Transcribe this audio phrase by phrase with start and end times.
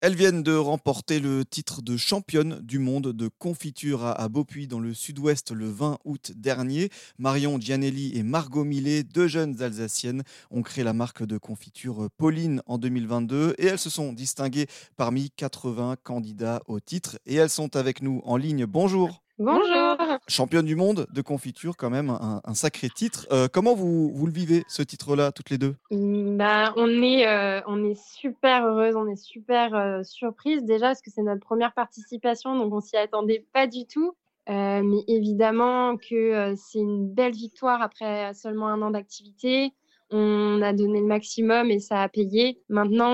[0.00, 4.78] Elles viennent de remporter le titre de championne du monde de confiture à Beaupuy dans
[4.78, 6.90] le sud-ouest le 20 août dernier.
[7.18, 10.22] Marion Gianelli et Margot Millet, deux jeunes Alsaciennes,
[10.52, 15.30] ont créé la marque de confiture Pauline en 2022 et elles se sont distinguées parmi
[15.30, 17.18] 80 candidats au titre.
[17.26, 18.66] Et elles sont avec nous en ligne.
[18.66, 19.20] Bonjour.
[19.38, 19.96] Bonjour.
[20.26, 23.28] Championne du monde de confiture, quand même, un, sacré titre.
[23.30, 25.76] Euh, comment vous, vous, le vivez, ce titre-là, toutes les deux?
[25.92, 31.02] Bah, on, est, euh, on est super heureuse, on est super euh, surprise déjà, parce
[31.02, 34.16] que c'est notre première participation, donc on s'y attendait pas du tout.
[34.48, 39.72] mais évidemment que c'est une belle victoire après seulement un an d'activité
[40.10, 42.62] on a donné le maximum et ça a payé.
[42.68, 43.10] Maintenant,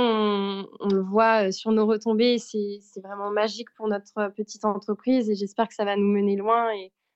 [0.81, 5.35] on, le voit euh, sur nos retombées, c'est vraiment magique pour notre petite entreprise et
[5.35, 6.71] j'espère que ça va nous mener loin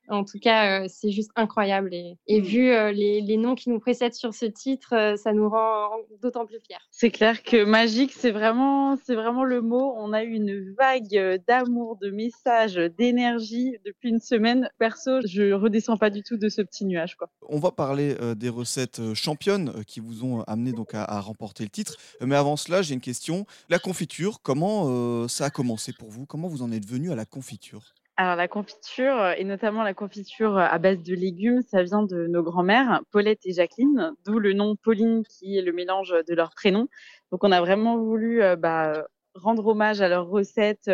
[0.09, 1.95] en tout cas, euh, c'est juste incroyable.
[1.95, 2.45] Et, et mm.
[2.45, 5.91] vu euh, les, les, noms qui nous précèdent sur ce titre, euh, ça nous rend
[6.23, 6.77] d'autant plus fiers.
[6.91, 9.95] C'est clair que magique, c'est vraiment, c'est vraiment le mot.
[9.97, 14.69] On a eu une vague d'amour, de messages, d'énergie depuis une semaine.
[14.79, 17.17] Perso, je redescends pas du tout de ce petit nuage.
[17.17, 17.29] Quoi.
[17.49, 21.71] On va parler des recettes championnes qui vous ont amené donc à, à remporter le
[21.71, 21.97] titre.
[22.21, 23.47] Mais avant cela, j'ai une question.
[23.69, 26.27] La confiture, comment ça a commencé pour vous?
[26.27, 27.95] Comment vous en êtes venu à la confiture?
[28.21, 32.03] Alors la confiture, euh, et notamment la confiture euh, à base de légumes, ça vient
[32.03, 36.35] de nos grands-mères, Paulette et Jacqueline, d'où le nom Pauline qui est le mélange de
[36.35, 36.89] leurs prénoms.
[37.31, 40.91] Donc on a vraiment voulu euh, bah, rendre hommage à leurs recettes,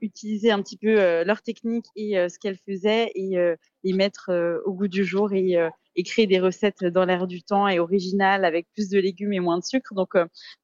[0.00, 3.36] utiliser un petit peu leur technique et ce qu'elles faisaient et
[3.82, 5.56] les mettre au goût du jour et,
[5.96, 9.40] et, créer des recettes dans l'air du temps et originales avec plus de légumes et
[9.40, 9.94] moins de sucre.
[9.94, 10.12] Donc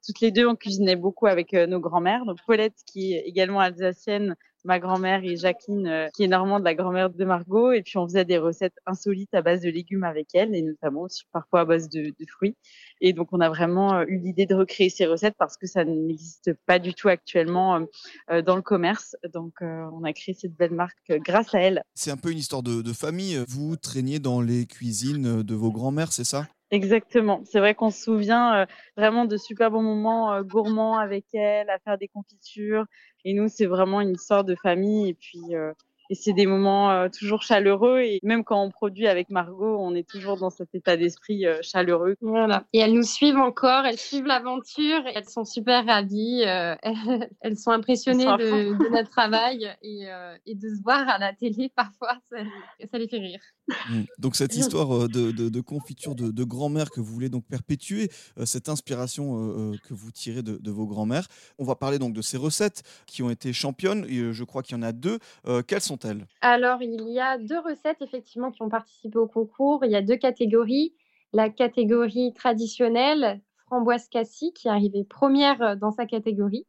[0.06, 2.24] toutes les deux, on cuisinait beaucoup avec nos grands-mères.
[2.24, 6.74] Donc Paulette qui est également alsacienne ma grand-mère et Jacqueline, euh, qui est normande, la
[6.74, 7.72] grand-mère de Margot.
[7.72, 11.02] Et puis, on faisait des recettes insolites à base de légumes avec elle, et notamment
[11.02, 12.56] aussi parfois à base de, fruits.
[13.00, 15.84] Et donc, on a vraiment euh, eu l'idée de recréer ces recettes parce que ça
[15.84, 17.86] n'existe pas du tout actuellement
[18.30, 19.16] euh, dans le commerce.
[19.32, 21.82] Donc, on a créé cette belle marque grâce à elle.
[21.94, 23.44] C'est un peu une histoire de, de famille.
[23.48, 26.46] Vous traîniez dans les cuisines de vos grands-mères, c'est ça?
[26.74, 27.42] Exactement.
[27.44, 31.70] C'est vrai qu'on se souvient euh, vraiment de super bons moments euh, gourmands avec elle,
[31.70, 32.84] à faire des confitures.
[33.24, 35.08] Et nous, c'est vraiment une histoire de famille.
[35.10, 35.72] Et puis, euh,
[36.10, 38.00] et c'est des moments euh, toujours chaleureux.
[38.00, 41.58] Et même quand on produit avec Margot, on est toujours dans cet état d'esprit euh,
[41.62, 42.16] chaleureux.
[42.20, 42.64] Voilà.
[42.72, 46.42] Et elles nous suivent encore, elles suivent l'aventure elles sont super ravies.
[46.44, 46.74] Euh,
[47.40, 50.06] elles, sont impressionnées de, notre travail et,
[50.46, 53.40] et, de se voir à la télé parfois, ça, les fait rire.
[53.68, 54.02] Mmh.
[54.18, 58.10] Donc cette histoire de, de, confiture de, grand-mère que vous voulez donc perpétuer,
[58.44, 61.26] cette inspiration que vous tirez de, vos grand-mères.
[61.58, 64.04] On va parler donc de ces recettes qui ont été championnes.
[64.08, 65.18] Et je crois qu'il y en a deux.
[65.66, 65.93] quelles sont
[66.40, 69.84] alors, il y a deux recettes effectivement qui ont participé au concours.
[69.84, 70.94] Il y a deux catégories.
[71.32, 76.66] La catégorie traditionnelle, framboise cassis, qui est arrivée première euh, dans sa catégorie,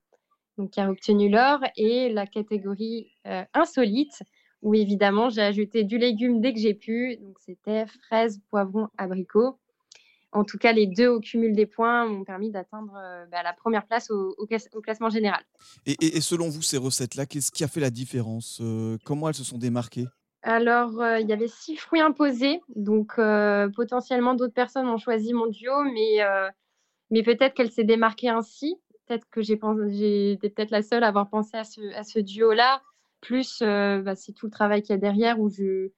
[0.58, 4.24] donc qui a obtenu l'or, et la catégorie euh, insolite,
[4.63, 7.18] où évidemment j'ai ajouté du légume dès que j'ai pu.
[7.18, 9.59] Donc c'était fraises, poivrons, abricots
[10.35, 13.53] en tout cas, les deux au cumul des points m'ont permis d'atteindre euh, bah, la
[13.53, 14.35] première place au,
[14.84, 15.41] classement général.
[15.85, 19.44] Et, selon vous, ces recettes-là, qu'est-ce qui a fait la différence euh, Comment elles se
[19.44, 20.06] sont démarquées?
[20.44, 23.16] Alors, euh, il y avait six fruits imposés, donc
[23.75, 26.19] potentiellement d'autres personnes ont choisi mon duo, mais,
[27.09, 28.75] mais peut-être qu'elle s'est démarquée ainsi.
[29.07, 32.81] Peut-être que été peut-être la seule à avoir pensé à ce, duo-là.
[33.22, 35.90] Plus, bah, c'est tout le travail qu'il y a derrière où je,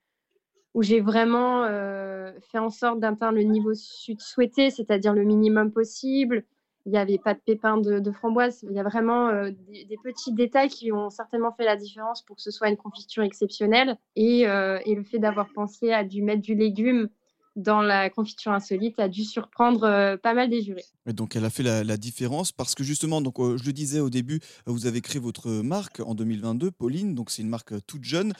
[0.78, 6.44] où j'ai vraiment euh, fait en sorte d'atteindre le niveau souhaité, c'est-à-dire le minimum possible.
[6.86, 8.62] Il n'y avait pas de pépins de, framboise.
[8.62, 12.36] Il y a vraiment euh, des, petits détails qui ont certainement fait la différence pour
[12.36, 13.98] que ce soit une confiture exceptionnelle.
[14.16, 17.09] Et, euh, et le fait d'avoir pensé à du mettre du légume
[17.57, 20.85] dans la confiture insolite a dû surprendre euh, pas mal des jurés.
[21.07, 24.00] Et donc elle a fait la, différence parce que justement, donc euh, je le disais
[24.00, 27.81] au début, vous avez créé votre marque en 2022, Pauline, donc c'est une marque euh,
[27.85, 28.34] toute jeune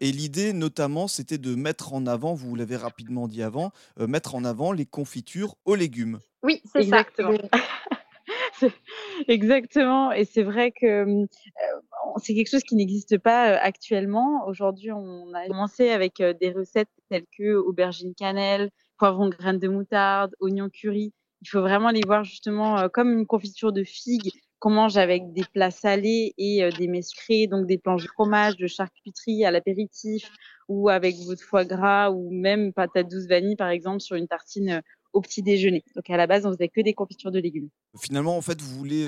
[0.00, 4.44] et l'idée notamment c'était de mettre en avant, vous l'avez rapidement dit avant, mettre en
[4.44, 6.18] avant les confitures aux légumes.
[6.42, 7.38] Oui, c'est exactement.
[9.28, 10.12] Exactement.
[10.12, 11.26] Et c'est vrai que
[12.18, 14.46] c'est quelque chose qui n'existe pas actuellement.
[14.46, 20.34] Aujourd'hui, on a commencé avec des recettes telles que aubergine cannelle, poivron graines de moutarde,
[20.40, 21.12] oignon curry.
[21.42, 25.44] Il faut vraiment les voir justement comme une confiture de figues qu'on mange avec des
[25.54, 30.28] plats salés et des mets sucrés, donc des planches de fromage, de charcuterie à l'apéritif
[30.68, 34.82] ou avec votre foie gras ou même patate douce vanille par exemple sur une tartine
[35.18, 35.84] au petit déjeuner.
[35.96, 37.68] Donc à la base, on faisait que des confitures de légumes.
[38.00, 39.04] Finalement, en fait, vous voulez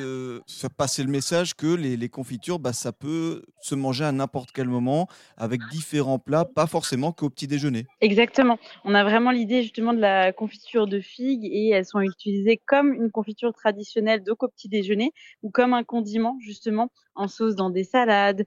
[0.49, 4.67] faire passer le message que les, confitures, bah, ça peut se manger à n'importe quel
[4.67, 7.87] moment avec différents plats, pas forcément qu'au petit déjeuner.
[8.01, 8.59] Exactement.
[8.85, 12.93] On a vraiment l'idée justement de la confiture de figues et elles sont utilisées comme
[12.93, 15.12] une confiture traditionnelle de au petit déjeuner
[15.43, 18.45] ou comme un condiment justement en sauce dans des salades,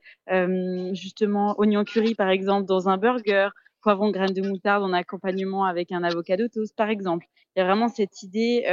[0.93, 3.49] justement oignon curry par exemple dans un burger,
[3.83, 7.27] poivron graines de moutarde en accompagnement avec un avocado toast, par exemple.
[7.55, 8.65] Il y a vraiment cette idée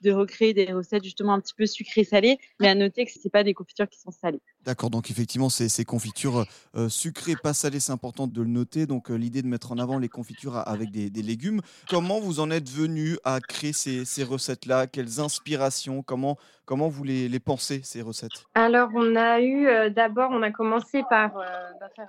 [0.00, 3.44] de recréer des recettes justement un petit peu sucrées-salées, mais à noter que ce pas
[3.44, 4.40] des confitures qui sont salées.
[4.64, 6.44] D'accord, donc effectivement, ces, confitures
[6.88, 8.86] sucrées, pas salées, c'est important de le noter.
[8.86, 11.60] Donc l'idée de mettre en avant les confitures avec des, légumes.
[11.88, 14.86] Comment vous en êtes venu à créer ces, recettes-là?
[14.86, 16.02] Quelles inspirations?
[16.02, 18.46] Comment, comment vous les, pensez, ces recettes?
[18.54, 21.32] Alors, on a eu, d'abord, on a commencé par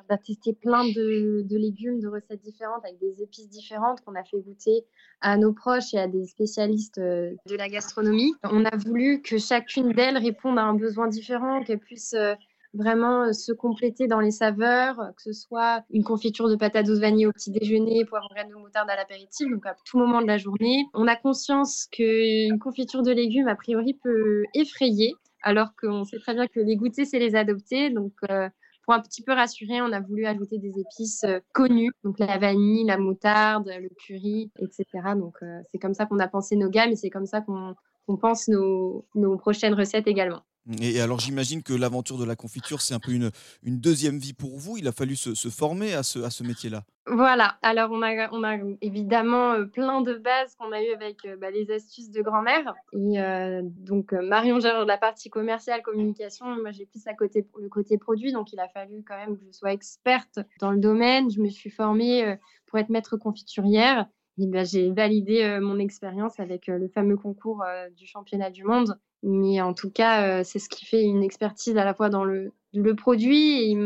[0.09, 4.39] bah, tester plein de, légumes, de recettes différentes, avec des épices différentes qu'on a fait
[4.39, 4.85] goûter
[5.21, 8.33] à nos proches et à des spécialistes euh, de la gastronomie.
[8.43, 12.35] On a voulu que chacune d'elles réponde à un besoin différent, qu'elle puisse euh,
[12.73, 16.99] vraiment euh, se compléter dans les saveurs, que ce soit une confiture de patates douce
[16.99, 20.27] vanille au petit déjeuner, poivre graines de moutarde à l'apéritif, donc à tout moment de
[20.27, 20.85] la journée.
[20.93, 26.33] On a conscience qu'une confiture de légumes, a priori, peut effrayer, alors qu'on sait très
[26.33, 27.89] bien que les goûter, c'est les adopter.
[27.89, 28.13] Donc,
[28.83, 32.37] pour un petit peu rassurer, on a voulu ajouter des épices euh, connues, donc la
[32.37, 34.85] vanille, la moutarde, le curry, etc.
[35.15, 37.75] Donc euh, c'est comme ça qu'on a pensé nos gammes et c'est comme ça qu'on
[38.17, 40.41] pense nos prochaines recettes également.
[40.79, 43.31] Et alors j'imagine que l'aventure de la confiture, c'est un peu une,
[43.63, 44.77] deuxième vie pour vous.
[44.77, 46.83] Il a fallu se, former à ce, métier-là.
[47.05, 51.51] Voilà, alors on a, évidemment euh, plein de bases qu'on a eues avec euh, bah,
[51.51, 52.73] les astuces de grand-mère.
[52.93, 57.67] Et euh, donc Marion gère la partie commerciale, communication, moi j'ai plus à côté, le
[57.67, 61.29] côté produit, donc il a fallu quand même que je sois experte dans le domaine.
[61.29, 62.37] Je me suis formée
[62.67, 64.07] pour être maître confiturière.
[64.37, 67.63] Ben, j'ai validé mon expérience avec le fameux concours
[67.95, 71.77] du championnat du monde mais en tout cas, euh, c'est ce qui fait une expertise
[71.77, 72.51] à la fois dans le,
[72.97, 73.77] produit.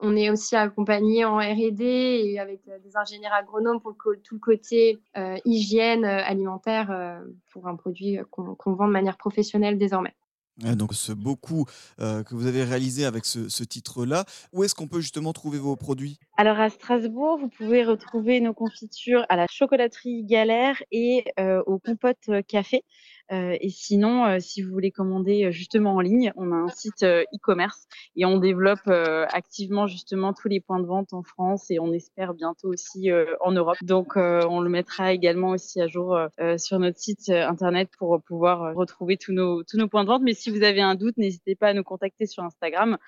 [0.00, 4.40] On est aussi accompagné en R&D et avec euh, des ingénieurs agronomes pour tout le
[4.40, 7.20] côté euh, hygiène alimentaire
[7.52, 10.14] pour un produit qu'on vend de manière professionnelle désormais.
[10.58, 11.66] Donc ce beaucoup
[11.98, 14.24] que vous avez réalisé avec ce, titre-là.
[14.52, 16.18] Où est-ce qu'on peut justement trouver vos produits?
[16.36, 21.24] Alors à Strasbourg, vous pouvez retrouver nos confitures à la chocolaterie Galère et
[21.66, 22.84] au compote café.
[23.32, 26.68] Euh, et sinon, euh, si vous voulez commander euh, justement en ligne, on a un
[26.68, 31.78] site e-commerce et on développe activement justement tous les points de vente en France et
[31.78, 33.76] on espère bientôt aussi en Europe.
[33.82, 36.18] Donc, on le mettra également aussi à jour
[36.56, 40.22] sur notre site internet pour pouvoir retrouver tous nos, tous nos points de vente.
[40.22, 42.98] Mais si vous avez un doute, n'hésitez pas à nous contacter sur Instagram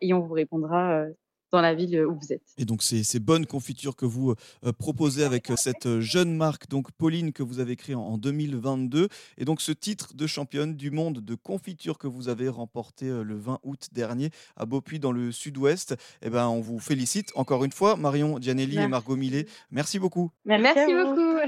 [0.00, 1.04] et on vous répondra
[1.50, 2.42] dans la ville où vous êtes.
[2.58, 4.34] Et donc ces, ces bonnes confitures que vous
[4.64, 9.08] euh, proposez avec euh, cette jeune marque, donc Pauline, que vous avez créée en, 2022,
[9.38, 13.22] et donc ce titre de championne du monde de confiture que vous avez remporté euh,
[13.22, 17.64] le 20 août dernier à Beaupuy dans le sud-ouest, eh ben, on vous félicite encore
[17.64, 19.46] une fois, Marion Gianelli et Margot Millet.
[19.70, 20.30] Merci beaucoup.
[20.44, 21.38] Merci beaucoup.